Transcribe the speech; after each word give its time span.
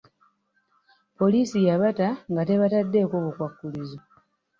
Poliisi 1.17 1.57
yabata 1.67 2.09
nga 2.31 2.41
tebataddeeko 2.47 3.15
bukwakkulizo. 3.23 3.99